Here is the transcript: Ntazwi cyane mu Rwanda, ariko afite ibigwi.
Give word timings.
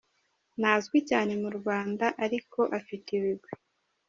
Ntazwi 0.59 0.97
cyane 1.09 1.33
mu 1.41 1.49
Rwanda, 1.57 2.05
ariko 2.25 2.59
afite 2.79 3.07
ibigwi. 3.17 3.51